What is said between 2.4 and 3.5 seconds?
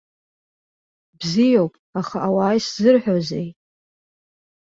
исзырҳәозеи?